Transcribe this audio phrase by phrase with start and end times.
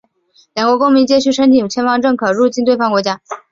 [0.55, 3.21] 两国公民皆须申请签证方可入境对方国家。